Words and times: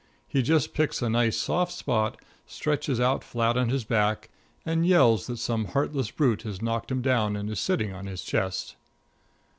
He 0.27 0.41
just 0.41 0.73
picks 0.73 0.99
a 1.03 1.11
nice, 1.11 1.37
soft 1.37 1.71
spot, 1.71 2.19
stretches 2.47 2.99
out 2.99 3.23
flat 3.23 3.55
on 3.55 3.69
his 3.69 3.83
back, 3.83 4.31
and 4.65 4.83
yells 4.83 5.27
that 5.27 5.37
some 5.37 5.65
heartless 5.65 6.09
brute 6.09 6.41
has 6.41 6.59
knocked 6.59 6.89
him 6.89 7.03
down 7.03 7.35
and 7.35 7.47
is 7.51 7.59
sitting 7.59 7.93
on 7.93 8.07
his 8.07 8.23
chest. 8.23 8.77